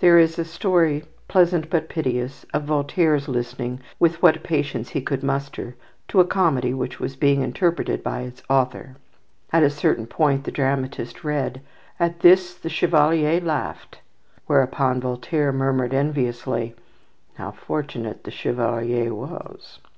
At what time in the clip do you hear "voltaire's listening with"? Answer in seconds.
2.64-4.20